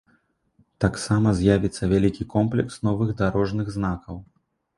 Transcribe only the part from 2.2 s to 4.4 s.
комплекс новых дарожных знакаў.